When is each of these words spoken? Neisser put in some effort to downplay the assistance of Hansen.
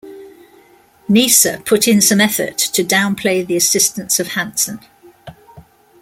Neisser 1.07 1.59
put 1.63 1.87
in 1.87 2.01
some 2.01 2.19
effort 2.19 2.57
to 2.57 2.83
downplay 2.83 3.45
the 3.45 3.55
assistance 3.55 4.19
of 4.19 4.29
Hansen. 4.29 4.79